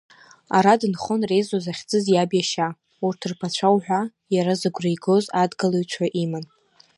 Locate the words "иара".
4.35-4.53